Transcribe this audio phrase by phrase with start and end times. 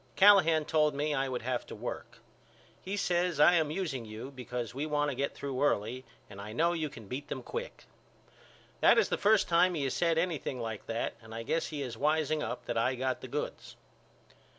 [0.15, 2.17] Callahan told me I would have to work.
[2.81, 6.53] He says I am using you because we want to get through early and I
[6.53, 7.83] know you can beat them quick.
[8.79, 11.83] That is the first time he has said anything like that and I guess he
[11.83, 13.75] is wiseing up that I got the goods.